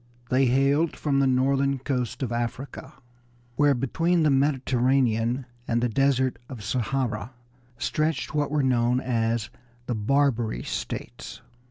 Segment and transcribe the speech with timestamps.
[0.31, 2.93] They hailed from the northern coast of Africa,
[3.55, 7.33] where between the Mediterranean and the desert of Sahara
[7.77, 9.51] stretched what were known as
[9.85, 11.43] the Barbary States.